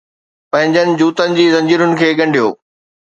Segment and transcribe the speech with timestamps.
[0.55, 2.49] پنھنجن جوتن جي زنجيرن کي ڳنڍيو